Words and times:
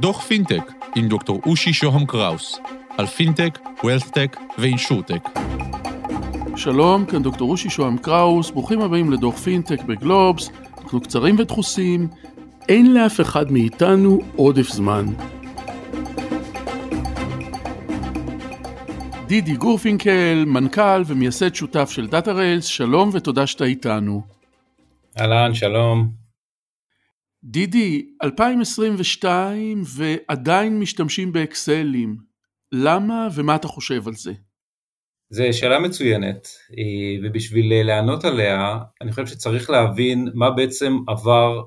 דוח 0.00 0.20
פינטק 0.20 0.72
עם 0.96 1.08
דוקטור 1.08 1.40
אושי 1.46 1.72
שוהם 1.72 2.06
קראוס 2.06 2.60
על 2.98 3.06
פינטק, 3.06 3.58
WealthTech 3.84 4.36
ו 4.58 4.64
InsurTech. 4.64 5.28
שלום, 6.56 7.04
כאן 7.04 7.22
דוקטור 7.22 7.50
אושי 7.50 7.70
שוהם 7.70 7.98
קראוס, 7.98 8.50
ברוכים 8.50 8.80
הבאים 8.80 9.10
לדוח 9.12 9.36
פינטק 9.38 9.82
בגלובס, 9.82 10.50
אנחנו 10.82 11.00
קצרים 11.00 11.36
ודחוסים, 11.38 12.08
אין 12.68 12.94
לאף 12.94 13.20
אחד 13.20 13.52
מאיתנו 13.52 14.20
עודף 14.36 14.68
זמן. 14.68 15.06
דידי 19.26 19.56
גורפינקל, 19.56 20.44
מנכ"ל 20.46 21.02
ומייסד 21.06 21.54
שותף 21.54 21.90
של 21.90 22.06
Datarails, 22.06 22.64
שלום 22.64 23.10
ותודה 23.12 23.46
שאתה 23.46 23.64
איתנו. 23.64 24.22
אהלן, 25.20 25.54
שלום. 25.54 26.21
דידי, 27.44 28.06
2022 28.22 29.82
ועדיין 29.96 30.78
משתמשים 30.78 31.32
באקסלים. 31.32 32.16
למה 32.72 33.28
ומה 33.34 33.56
אתה 33.56 33.68
חושב 33.68 34.08
על 34.08 34.14
זה? 34.14 34.32
זו 35.30 35.44
שאלה 35.52 35.78
מצוינת, 35.78 36.48
אה, 36.78 37.28
ובשביל 37.28 37.72
אה, 37.72 37.82
לענות 37.82 38.24
עליה, 38.24 38.78
אני 39.00 39.10
חושב 39.10 39.26
שצריך 39.26 39.70
להבין 39.70 40.28
מה 40.34 40.50
בעצם 40.50 40.96
עבר 41.08 41.62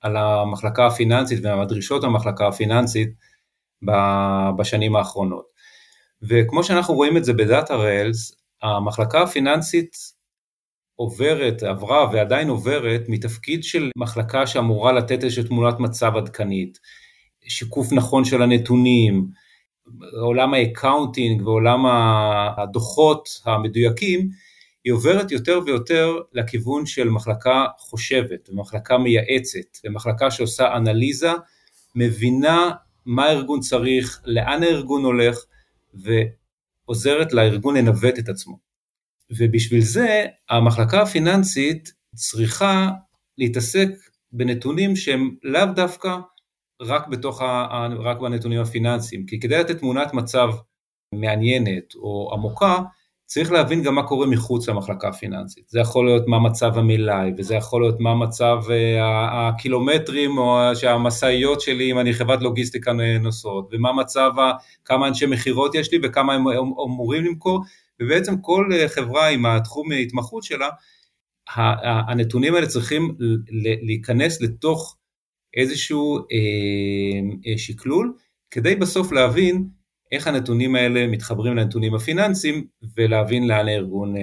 על 0.00 0.16
המחלקה 0.16 0.86
הפיננסית 0.86 1.44
והדרישות 1.44 2.04
המחלקה 2.04 2.48
הפיננסית 2.48 3.08
בשנים 4.58 4.96
האחרונות. 4.96 5.44
וכמו 6.22 6.64
שאנחנו 6.64 6.94
רואים 6.94 7.16
את 7.16 7.24
זה 7.24 7.32
בדאטה 7.32 7.76
ריילס, 7.76 8.34
המחלקה 8.62 9.22
הפיננסית 9.22 9.90
עוברת, 11.00 11.62
עברה 11.62 12.10
ועדיין 12.12 12.48
עוברת 12.48 13.02
מתפקיד 13.08 13.64
של 13.64 13.90
מחלקה 13.96 14.46
שאמורה 14.46 14.92
לתת 14.92 15.24
איזושהי 15.24 15.44
תמונת 15.44 15.80
מצב 15.80 16.16
עדכנית, 16.16 16.78
שיקוף 17.48 17.92
נכון 17.92 18.24
של 18.24 18.42
הנתונים, 18.42 19.28
עולם 20.20 20.54
ה 20.54 20.62
accounting 20.62 21.46
ועולם 21.46 21.86
הדוחות 22.56 23.28
המדויקים, 23.44 24.28
היא 24.84 24.92
עוברת 24.92 25.32
יותר 25.32 25.60
ויותר 25.66 26.16
לכיוון 26.32 26.86
של 26.86 27.08
מחלקה 27.08 27.66
חושבת 27.78 28.48
ומחלקה 28.48 28.98
מייעצת 28.98 29.78
ומחלקה 29.84 30.30
שעושה 30.30 30.76
אנליזה, 30.76 31.30
מבינה 31.94 32.70
מה 33.06 33.24
הארגון 33.24 33.60
צריך, 33.60 34.20
לאן 34.24 34.62
הארגון 34.62 35.04
הולך 35.04 35.38
ועוזרת 35.94 37.32
לארגון 37.32 37.76
לנווט 37.76 38.18
את 38.18 38.28
עצמו. 38.28 38.67
ובשביל 39.30 39.80
זה 39.80 40.26
המחלקה 40.50 41.02
הפיננסית 41.02 41.92
צריכה 42.14 42.90
להתעסק 43.38 43.88
בנתונים 44.32 44.96
שהם 44.96 45.30
לאו 45.42 45.66
דווקא 45.74 46.16
רק 46.82 47.08
בתוך 47.08 47.42
ה, 47.42 47.86
רק 47.98 48.18
בנתונים 48.20 48.60
הפיננסיים, 48.60 49.26
כי 49.26 49.40
כדי 49.40 49.58
לתת 49.58 49.78
תמונת 49.78 50.14
מצב 50.14 50.48
מעניינת 51.14 51.94
או 51.94 52.30
עמוקה, 52.32 52.78
צריך 53.26 53.52
להבין 53.52 53.82
גם 53.82 53.94
מה 53.94 54.02
קורה 54.02 54.26
מחוץ 54.26 54.68
למחלקה 54.68 55.08
הפיננסית. 55.08 55.68
זה 55.68 55.80
יכול 55.80 56.06
להיות 56.06 56.26
מה 56.26 56.38
מצב 56.38 56.78
המלאי, 56.78 57.32
וזה 57.38 57.54
יכול 57.54 57.82
להיות 57.82 58.00
מה 58.00 58.14
מצב 58.14 58.58
אה, 58.70 59.48
הקילומטרים 59.48 60.38
או 60.38 60.58
שהמשאיות 60.74 61.60
שלי, 61.60 61.92
אם 61.92 61.98
אני 61.98 62.12
חברת 62.12 62.42
לוגיסטיקה 62.42 62.92
נוסעות, 63.20 63.68
ומה 63.72 63.92
מצב, 63.92 64.30
כמה 64.84 65.08
אנשי 65.08 65.26
מכירות 65.26 65.74
יש 65.74 65.92
לי 65.92 65.98
וכמה 66.02 66.34
הם 66.34 66.44
אמורים 66.86 67.24
למכור, 67.24 67.62
ובעצם 68.02 68.40
כל 68.40 68.68
אה, 68.72 68.88
חברה 68.88 69.28
עם 69.28 69.46
התחום 69.46 69.92
ההתמחות 69.92 70.42
שלה, 70.42 70.68
הנתונים 72.08 72.54
האלה 72.54 72.66
צריכים 72.66 73.16
להיכנס 73.82 74.40
לתוך 74.40 74.96
איזשהו 75.56 76.18
אה, 76.18 76.22
אה, 77.46 77.58
שקלול, 77.58 78.14
כדי 78.50 78.74
בסוף 78.74 79.12
להבין 79.12 79.68
איך 80.12 80.26
הנתונים 80.26 80.74
האלה 80.74 81.06
מתחברים 81.06 81.56
לנתונים 81.56 81.94
הפיננסיים 81.94 82.66
ולהבין 82.96 83.48
לאן 83.48 83.68
הארגון 83.68 84.14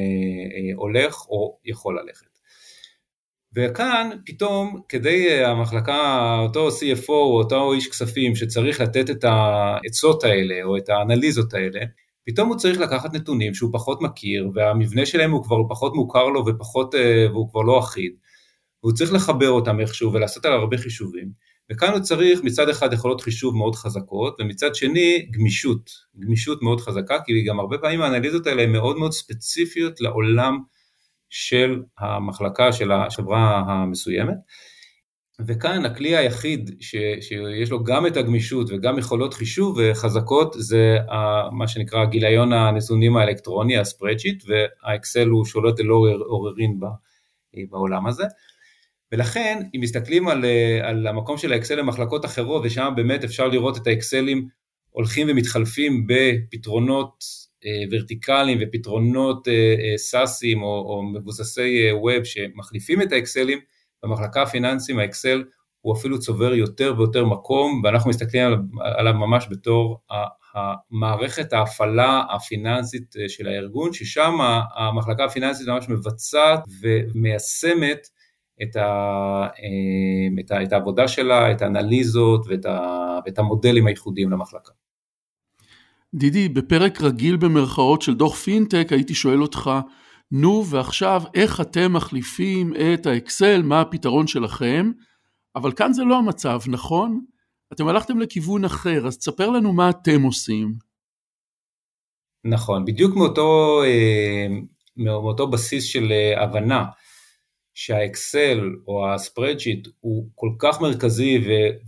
הולך 0.75 1.27
או 1.29 1.57
יכול 1.65 1.99
ללכת. 1.99 2.35
וכאן 3.55 4.09
פתאום 4.25 4.81
כדי 4.89 5.43
המחלקה, 5.45 6.37
אותו 6.39 6.69
CFO 6.69 7.09
או 7.09 7.37
אותו 7.37 7.73
איש 7.73 7.87
כספים 7.87 8.35
שצריך 8.35 8.81
לתת 8.81 9.09
את 9.09 9.23
העצות 9.23 10.23
האלה 10.23 10.63
או 10.63 10.77
את 10.77 10.89
האנליזות 10.89 11.53
האלה, 11.53 11.79
פתאום 12.25 12.49
הוא 12.49 12.57
צריך 12.57 12.79
לקחת 12.79 13.13
נתונים 13.13 13.53
שהוא 13.53 13.69
פחות 13.73 14.01
מכיר 14.01 14.49
והמבנה 14.53 15.05
שלהם 15.05 15.31
הוא 15.31 15.43
כבר 15.43 15.57
פחות 15.69 15.95
מוכר 15.95 16.25
לו 16.25 16.45
ופחות, 16.45 16.95
אה, 16.95 17.25
והוא 17.31 17.49
כבר 17.49 17.61
לא 17.61 17.79
אחיד. 17.79 18.11
והוא 18.83 18.93
צריך 18.93 19.13
לחבר 19.13 19.49
אותם 19.49 19.79
איכשהו 19.79 20.13
ולעשות 20.13 20.45
עליו 20.45 20.59
הרבה 20.59 20.77
חישובים. 20.77 21.45
וכאן 21.71 21.91
הוא 21.91 21.99
צריך 21.99 22.43
מצד 22.43 22.69
אחד 22.69 22.93
יכולות 22.93 23.21
חישוב 23.21 23.55
מאוד 23.55 23.75
חזקות 23.75 24.37
ומצד 24.39 24.75
שני 24.75 25.27
גמישות, 25.31 25.89
גמישות 26.19 26.61
מאוד 26.61 26.81
חזקה 26.81 27.17
כי 27.25 27.43
גם 27.43 27.59
הרבה 27.59 27.77
פעמים 27.77 28.01
האנליזות 28.01 28.47
האלה 28.47 28.61
הן 28.61 28.71
מאוד 28.71 28.97
מאוד 28.97 29.11
ספציפיות 29.11 30.01
לעולם 30.01 30.59
של 31.29 31.81
המחלקה 31.99 32.73
של 32.73 32.91
החברה 32.91 33.63
המסוימת 33.67 34.37
וכאן 35.47 35.85
הכלי 35.85 36.15
היחיד 36.15 36.71
ש, 36.79 36.95
שיש 37.21 37.71
לו 37.71 37.83
גם 37.83 38.07
את 38.07 38.17
הגמישות 38.17 38.67
וגם 38.71 38.99
יכולות 38.99 39.33
חישוב 39.33 39.93
חזקות 39.93 40.55
זה 40.57 40.97
מה 41.51 41.67
שנקרא 41.67 42.05
גיליון 42.05 42.53
הנתונים 42.53 43.17
האלקטרוני, 43.17 43.77
הספרדשיט, 43.77 44.43
והאקסל 44.47 45.27
הוא 45.27 45.45
שולט 45.45 45.79
ללא 45.79 46.05
עוררין 46.19 46.79
בעולם 47.69 48.07
הזה. 48.07 48.23
ולכן 49.11 49.61
אם 49.75 49.79
מסתכלים 49.81 50.27
על, 50.27 50.45
על 50.83 51.07
המקום 51.07 51.37
של 51.37 51.53
האקסל 51.53 51.75
למחלקות 51.75 52.25
אחרות 52.25 52.61
ושם 52.65 52.93
באמת 52.95 53.23
אפשר 53.23 53.47
לראות 53.47 53.77
את 53.77 53.87
האקסלים 53.87 54.47
הולכים 54.89 55.27
ומתחלפים 55.29 56.07
בפתרונות 56.07 57.23
אה, 57.65 57.83
ורטיקליים 57.91 58.57
ופתרונות 58.61 59.47
סאסים 59.97 60.57
אה, 60.57 60.63
אה, 60.63 60.69
או, 60.69 60.77
או 60.77 61.03
מבוססי 61.03 61.91
ווב 61.91 62.23
שמחליפים 62.23 63.01
את 63.01 63.11
האקסלים, 63.11 63.59
במחלקה 64.05 64.41
הפיננסים 64.41 64.99
האקסל 64.99 65.43
הוא 65.81 65.93
אפילו 65.95 66.19
צובר 66.19 66.53
יותר 66.53 66.93
ויותר 66.97 67.25
מקום 67.25 67.81
ואנחנו 67.83 68.09
מסתכלים 68.09 68.51
עליו 68.79 69.13
ממש 69.13 69.47
בתור 69.51 69.99
המערכת 70.53 71.53
ההפעלה 71.53 72.23
הפיננסית 72.35 73.15
אה, 73.19 73.29
של 73.29 73.47
הארגון, 73.47 73.93
ששם 73.93 74.33
המחלקה 74.75 75.25
הפיננסית 75.25 75.67
ממש 75.67 75.89
מבצעת 75.89 76.59
ומיישמת 76.81 78.07
את, 78.63 78.75
ה, 78.75 78.81
אה, 79.43 80.39
את, 80.39 80.51
ה, 80.51 80.63
את 80.63 80.73
העבודה 80.73 81.07
שלה, 81.07 81.51
את 81.51 81.61
האנליזות 81.61 82.45
ואת, 82.49 82.65
ה, 82.65 83.19
ואת 83.25 83.39
המודלים 83.39 83.87
הייחודיים 83.87 84.31
למחלקה. 84.31 84.71
דידי, 86.13 86.49
בפרק 86.49 87.01
רגיל 87.01 87.35
במרכאות 87.37 88.01
של 88.01 88.15
דוח 88.15 88.35
פינטק 88.35 88.87
הייתי 88.91 89.13
שואל 89.13 89.41
אותך 89.41 89.71
נו 90.31 90.65
ועכשיו 90.69 91.21
איך 91.33 91.61
אתם 91.61 91.93
מחליפים 91.93 92.73
את 92.75 93.05
האקסל, 93.05 93.61
מה 93.61 93.81
הפתרון 93.81 94.27
שלכם, 94.27 94.91
אבל 95.55 95.71
כאן 95.71 95.93
זה 95.93 96.03
לא 96.03 96.17
המצב, 96.17 96.59
נכון? 96.67 97.25
אתם 97.73 97.87
הלכתם 97.87 98.19
לכיוון 98.19 98.65
אחר, 98.65 99.07
אז 99.07 99.17
תספר 99.17 99.49
לנו 99.49 99.73
מה 99.73 99.89
אתם 99.89 100.21
עושים. 100.23 100.73
נכון, 102.45 102.85
בדיוק 102.85 103.15
מאותו, 103.15 103.81
אה, 103.83 104.47
מאותו 104.97 105.47
בסיס 105.47 105.83
של 105.83 106.11
אה, 106.11 106.43
הבנה 106.43 106.85
שהאקסל 107.73 108.75
או 108.87 109.13
הספרדשיט 109.13 109.87
הוא 109.99 110.29
כל 110.35 110.49
כך 110.59 110.81
מרכזי 110.81 111.41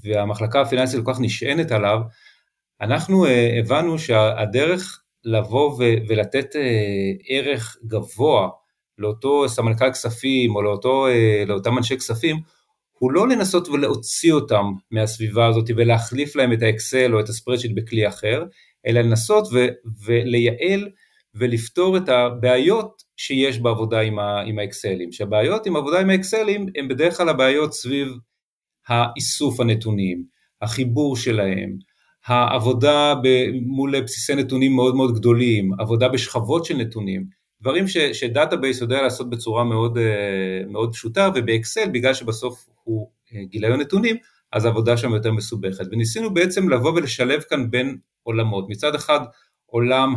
והמחלקה 0.03 0.61
הפיננסית 0.61 1.05
כל 1.05 1.13
כך 1.13 1.19
נשענת 1.19 1.71
עליו, 1.71 1.99
אנחנו 2.81 3.25
אה, 3.25 3.59
הבנו 3.59 3.99
שהדרך 3.99 5.03
לבוא 5.27 5.71
ו- 5.71 5.97
ולתת 6.07 6.55
אה, 6.55 7.11
ערך 7.29 7.77
גבוה 7.85 8.49
לאותו 8.97 9.49
סמנכ"ל 9.49 9.91
כספים 9.91 10.55
או 10.55 10.61
לאותו, 10.61 11.07
אה, 11.07 11.43
לאותם 11.47 11.77
אנשי 11.77 11.97
כספים, 11.97 12.37
הוא 12.99 13.11
לא 13.11 13.27
לנסות 13.27 13.67
ולהוציא 13.67 14.33
אותם 14.33 14.65
מהסביבה 14.91 15.47
הזאת 15.47 15.69
ולהחליף 15.75 16.35
להם 16.35 16.53
את 16.53 16.61
האקסל 16.61 17.15
או 17.15 17.19
את 17.19 17.29
הספרדשיט 17.29 17.71
בכלי 17.75 18.07
אחר, 18.07 18.43
אלא 18.87 19.01
לנסות 19.01 19.47
ו- 19.53 19.67
ולייעל 20.05 20.89
ולפתור 21.35 21.97
את 21.97 22.09
הבעיות 22.09 23.03
שיש 23.17 23.59
בעבודה 23.59 23.99
עם, 23.99 24.19
ה- 24.19 24.41
עם 24.41 24.59
האקסלים. 24.59 25.11
שהבעיות 25.11 25.65
עם 25.65 25.75
עבודה 25.75 25.99
עם 25.99 26.09
האקסלים 26.09 26.65
הן 26.75 26.87
בדרך 26.87 27.17
כלל 27.17 27.29
הבעיות 27.29 27.73
סביב 27.73 28.07
האיסוף 28.87 29.59
הנתונים, 29.59 30.23
החיבור 30.61 31.17
שלהם, 31.17 31.77
העבודה 32.27 33.13
מול 33.65 34.01
בסיסי 34.01 34.35
נתונים 34.35 34.75
מאוד 34.75 34.95
מאוד 34.95 35.15
גדולים, 35.15 35.71
עבודה 35.79 36.09
בשכבות 36.09 36.65
של 36.65 36.77
נתונים, 36.77 37.25
דברים 37.61 37.87
ש, 37.87 37.97
ש 37.97 38.14
database 38.14 38.81
יודע 38.81 39.01
לעשות 39.01 39.29
בצורה 39.29 39.63
מאוד, 39.63 39.97
אה, 39.97 40.61
מאוד 40.67 40.93
פשוטה 40.93 41.29
ובאקסל 41.35 41.89
בגלל 41.89 42.13
שבסוף 42.13 42.65
הוא 42.83 43.09
אה, 43.33 43.43
גיליון 43.43 43.79
נתונים 43.79 44.15
אז 44.53 44.65
העבודה 44.65 44.97
שם 44.97 45.13
יותר 45.13 45.31
מסובכת. 45.31 45.85
וניסינו 45.91 46.33
בעצם 46.33 46.69
לבוא 46.69 46.91
ולשלב 46.91 47.41
כאן 47.41 47.71
בין 47.71 47.97
עולמות, 48.23 48.65
מצד 48.69 48.95
אחד 48.95 49.19
עולם 49.65 50.15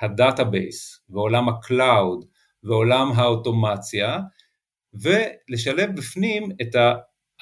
ה 0.00 0.11
database 0.11 1.00
ועולם 1.10 1.48
ה 1.48 1.61
cloud 1.61 2.24
ועולם 2.62 3.12
האוטומציה 3.14 4.18
ולשלב 4.94 5.96
בפנים 5.96 6.48
את 6.62 6.74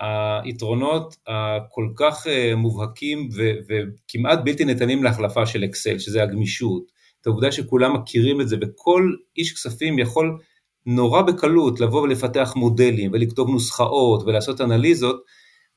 היתרונות 0.00 1.16
הכל 1.26 1.88
כך 1.96 2.26
מובהקים 2.56 3.28
וכמעט 3.68 4.38
בלתי 4.44 4.64
ניתנים 4.64 5.04
להחלפה 5.04 5.46
של 5.46 5.64
אקסל, 5.64 5.98
שזה 5.98 6.22
הגמישות, 6.22 6.92
את 7.20 7.26
העובדה 7.26 7.52
שכולם 7.52 7.94
מכירים 7.94 8.40
את 8.40 8.48
זה 8.48 8.56
וכל 8.60 9.12
איש 9.36 9.52
כספים 9.52 9.98
יכול 9.98 10.38
נורא 10.86 11.22
בקלות 11.22 11.80
לבוא 11.80 12.02
ולפתח 12.02 12.52
מודלים 12.56 13.10
ולכתוב 13.12 13.50
נוסחאות 13.50 14.22
ולעשות 14.22 14.60
אנליזות 14.60 15.24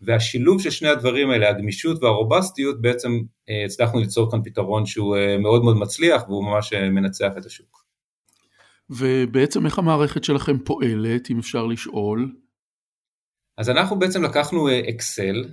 והשילוב 0.01 0.61
של 0.61 0.69
שני 0.69 0.89
הדברים 0.89 1.29
האלה, 1.29 1.49
הגמישות 1.49 2.03
והרובסטיות, 2.03 2.81
בעצם 2.81 3.19
אה, 3.49 3.65
הצלחנו 3.65 3.99
ליצור 3.99 4.31
כאן 4.31 4.43
פתרון 4.43 4.85
שהוא 4.85 5.17
אה, 5.17 5.37
מאוד 5.37 5.63
מאוד 5.63 5.77
מצליח 5.77 6.23
והוא 6.27 6.43
ממש 6.45 6.73
אה, 6.73 6.89
מנצח 6.89 7.31
את 7.37 7.45
השוק. 7.45 7.83
ובעצם 8.89 9.65
איך 9.65 9.79
המערכת 9.79 10.23
שלכם 10.23 10.57
פועלת, 10.59 11.31
אם 11.31 11.39
אפשר 11.39 11.65
לשאול? 11.65 12.31
אז 13.57 13.69
אנחנו 13.69 13.99
בעצם 13.99 14.23
לקחנו 14.23 14.67
אקסל 14.89 15.45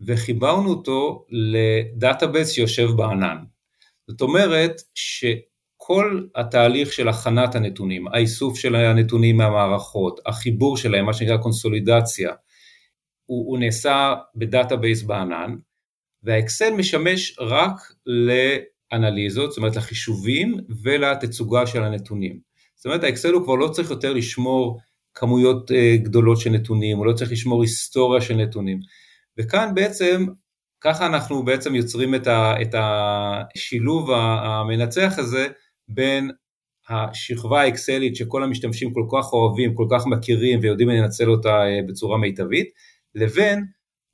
וחיברנו 0.00 0.70
אותו 0.70 1.26
ל 1.28 1.42
database 1.42 2.50
שיושב 2.50 2.88
בענן. 2.96 3.38
זאת 4.08 4.20
אומרת 4.20 4.82
שכל 4.94 6.22
התהליך 6.34 6.92
של 6.92 7.08
הכנת 7.08 7.54
הנתונים, 7.54 8.08
האיסוף 8.08 8.58
של 8.58 8.74
הנתונים 8.74 9.36
מהמערכות, 9.36 10.20
החיבור 10.26 10.76
שלהם, 10.76 11.06
מה 11.06 11.14
שנקרא 11.14 11.36
קונסולידציה, 11.36 12.30
הוא, 13.26 13.50
הוא 13.50 13.58
נעשה 13.58 14.14
ב 14.34 14.42
database 14.42 15.02
בענן, 15.02 15.56
והאקסל 16.22 16.70
משמש 16.70 17.38
רק 17.38 17.74
לאנליזות, 18.06 19.50
זאת 19.50 19.58
אומרת 19.58 19.76
לחישובים 19.76 20.56
ולתצוגה 20.82 21.66
של 21.66 21.82
הנתונים. 21.82 22.40
זאת 22.76 22.86
אומרת 22.86 23.04
האקסל 23.04 23.32
הוא 23.32 23.44
כבר 23.44 23.54
לא 23.54 23.68
צריך 23.68 23.90
יותר 23.90 24.12
לשמור 24.12 24.80
כמויות 25.18 25.70
uh, 25.70 25.74
גדולות 26.02 26.40
של 26.40 26.50
נתונים, 26.50 26.96
הוא 26.98 27.06
לא 27.06 27.12
צריך 27.12 27.32
לשמור 27.32 27.62
היסטוריה 27.62 28.20
של 28.20 28.34
נתונים. 28.34 28.80
וכאן 29.38 29.74
בעצם, 29.74 30.26
ככה 30.80 31.06
אנחנו 31.06 31.42
בעצם 31.44 31.74
יוצרים 31.74 32.14
את, 32.14 32.26
ה, 32.26 32.54
את 32.62 32.74
השילוב 32.78 34.10
המנצח 34.10 35.14
הזה 35.18 35.46
בין 35.88 36.30
השכבה 36.88 37.60
האקסלית 37.60 38.16
שכל 38.16 38.44
המשתמשים 38.44 38.92
כל 38.92 39.06
כך 39.12 39.32
אוהבים, 39.32 39.74
כל 39.74 39.86
כך 39.90 40.06
מכירים 40.06 40.60
ויודעים 40.62 40.88
לנצל 40.88 41.30
אותה 41.30 41.48
אה, 41.48 41.80
בצורה 41.88 42.18
מיטבית, 42.18 42.68
לבין 43.14 43.64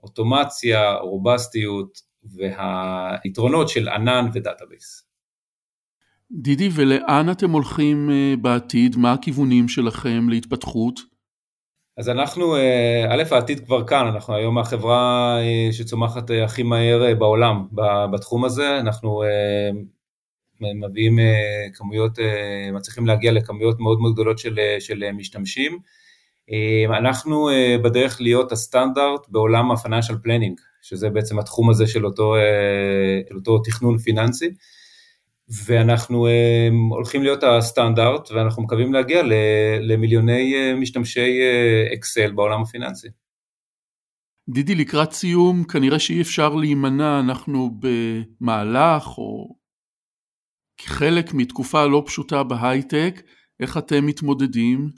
אוטומציה, 0.03 0.95
רובסטיות 0.95 1.99
והיתרונות 2.25 3.69
של 3.69 3.89
ענן 3.89 4.27
ו 4.35 4.42
database. 4.42 5.05
דידי, 6.43 6.69
ולאן 6.73 7.31
אתם 7.31 7.51
הולכים 7.51 8.11
אה, 8.11 8.35
בעתיד? 8.41 8.97
מה 8.97 9.13
הכיוונים 9.13 9.69
שלכם 9.69 10.29
להתפתחות? 10.29 11.01
אז 11.99 12.09
אנחנו, 12.09 12.57
אה, 12.57 13.07
א', 13.11 13.23
העתיד 13.31 13.65
כבר 13.65 13.87
כאן, 13.87 14.07
אנחנו 14.07 14.35
היום 14.35 14.59
החברה 14.59 15.37
אה, 15.41 15.73
שצומחת 15.73 16.31
הכי 16.45 16.63
מהר 16.63 17.15
בעולם 17.19 17.67
בתחום 18.13 18.45
הזה, 18.45 18.79
אנחנו 18.81 19.23
מביאים 20.61 21.19
כמויות, 21.75 22.19
מצליחים 22.73 23.07
להגיע 23.07 23.33
לכמויות 23.33 23.81
מאוד 23.81 24.01
מאוד 24.01 24.13
גדולות 24.13 24.39
של, 24.39 24.59
של 24.81 25.13
משתמשים. 25.13 25.79
אנחנו 26.89 27.49
בדרך 27.85 28.21
להיות 28.21 28.53
הסטנדרט 28.53 29.29
בעולם 29.29 29.71
ה-financial 29.71 30.15
planning, 30.27 30.61
שזה 30.83 31.11
בעצם 31.11 31.39
התחום 31.39 31.71
הזה 31.71 31.87
של 31.87 32.07
אותו, 32.07 32.35
אותו 33.35 33.59
תכנון 33.59 33.99
פיננסי, 33.99 34.51
ואנחנו 35.49 36.27
הולכים 36.91 37.23
להיות 37.23 37.43
הסטנדרט 37.43 38.31
ואנחנו 38.31 38.63
מקווים 38.63 38.93
להגיע 38.93 39.23
למיליוני 39.81 40.73
משתמשי 40.81 41.41
אקסל 41.95 42.33
בעולם 42.33 42.63
הפיננסי. 42.63 43.09
דידי, 44.49 44.75
לקראת 44.75 45.13
סיום, 45.13 45.65
כנראה 45.65 45.99
שאי 45.99 46.23
אפשר 46.23 46.55
להימנע, 46.55 47.21
אנחנו 47.21 47.71
במהלך 47.81 49.19
או 49.19 49.57
כחלק 50.77 51.35
מתקופה 51.35 51.87
לא 51.87 52.03
פשוטה 52.07 52.43
בהייטק, 52.43 53.23
איך 53.61 53.79
אתם 53.79 54.07
מתמודדים? 54.07 54.91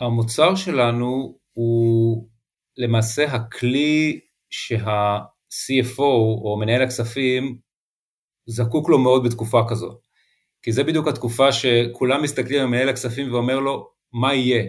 המוצר 0.00 0.54
שלנו 0.54 1.38
הוא 1.52 2.28
למעשה 2.76 3.24
הכלי 3.24 4.20
שה-CFO 4.50 6.00
או 6.44 6.56
מנהל 6.60 6.82
הכספים 6.82 7.58
זקוק 8.46 8.88
לו 8.88 8.98
מאוד 8.98 9.24
בתקופה 9.24 9.62
כזו. 9.68 9.98
כי 10.62 10.72
זה 10.72 10.84
בדיוק 10.84 11.08
התקופה 11.08 11.52
שכולם 11.52 12.22
מסתכלים 12.22 12.60
על 12.60 12.66
מנהל 12.66 12.88
הכספים 12.88 13.32
ואומר 13.32 13.60
לו 13.60 13.88
מה 14.12 14.34
יהיה 14.34 14.64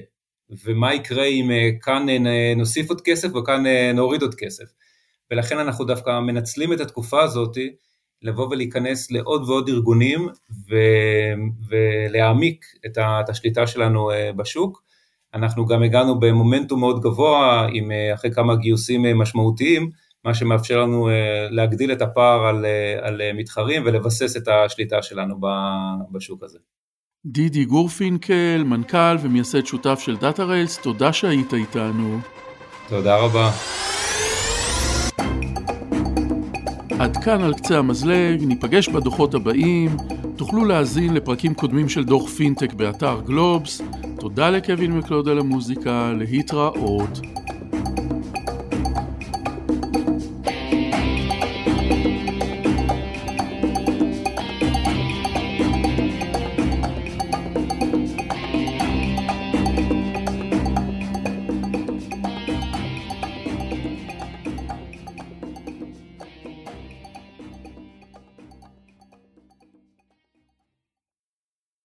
ומה 0.66 0.94
יקרה 0.94 1.26
אם 1.26 1.52
אה, 1.52 1.70
כאן 1.82 2.10
אה, 2.10 2.54
נוסיף 2.56 2.90
עוד 2.90 3.02
כסף 3.02 3.36
וכאן 3.36 3.66
אה, 3.66 3.92
נוריד 3.94 4.22
עוד 4.22 4.36
כסף. 4.36 4.66
ולכן 5.32 5.60
אנחנו 5.60 5.86
דווקא 5.86 6.20
מנצלים 6.20 6.74
את 6.74 6.80
התקופה 6.80 7.24
הזאת 7.24 7.58
לבוא 8.22 8.48
ולהיכנס 8.48 9.12
לעוד 9.12 9.50
ועוד 9.50 9.70
ארגונים 9.70 10.28
ו... 10.70 10.76
ולהעמיק 11.70 12.66
את 12.86 13.30
השליטה 13.30 13.68
שלנו 13.68 14.10
בשוק. 14.36 14.84
אנחנו 15.34 15.66
גם 15.66 15.84
הגענו 15.84 16.20
במומנטום 16.20 16.80
מאוד 16.80 17.02
גבוה, 17.02 17.68
עם, 17.74 17.92
אחרי 18.14 18.32
כמה 18.32 18.56
גיוסים 18.56 19.20
משמעותיים, 19.20 19.90
מה 20.26 20.34
שמאפשר 20.34 20.82
לנו 20.82 21.10
אה, 21.10 21.48
להגדיל 21.50 21.92
את 21.92 22.02
הפער 22.02 22.46
על, 22.46 22.66
על 23.02 23.22
מתחרים 23.34 23.84
ולבסס 23.86 24.38
את 24.38 24.48
השליטה 24.48 25.02
שלנו 25.02 25.40
בשוק 26.12 26.44
הזה. 26.44 26.60
דידי 27.26 27.66
גורפינקל, 27.66 28.64
מנכ"ל 28.66 29.16
ומייסד 29.22 29.66
שותף 29.66 30.00
של 30.00 30.18
Datarails, 30.18 30.78
תודה 30.78 31.14
שהיית 31.14 31.54
איתנו. 31.54 32.20
תודה 32.90 33.18
רבה. 33.18 33.52
עד 37.00 37.18
כאן 37.18 37.42
על 37.42 37.54
קצה 37.54 37.78
המזלג, 37.78 38.44
ניפגש 38.44 38.90
בדוחות 38.90 39.34
הבאים, 39.34 39.98
תוכלו 40.36 40.66
להאזין 40.66 41.14
לפרקים 41.14 41.54
קודמים 41.54 41.90
של 41.90 42.04
דוח 42.04 42.30
פינטק 42.30 42.74
באתר 42.74 43.22
גלובס. 43.26 43.82
תודה 44.20 44.50
לקווין 44.50 44.92
מקלוד 44.98 45.30
על 45.30 45.40
המוזיקה, 45.40 46.14
להתראות. 46.18 47.20